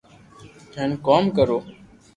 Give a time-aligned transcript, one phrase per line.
[0.75, 1.59] ھين ڪوم ڪرو